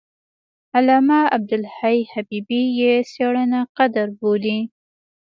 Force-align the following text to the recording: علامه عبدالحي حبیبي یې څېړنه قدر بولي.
علامه 0.75 1.19
عبدالحي 1.35 1.99
حبیبي 2.11 2.63
یې 2.79 2.93
څېړنه 3.11 3.61
قدر 3.77 4.07
بولي. 4.19 4.59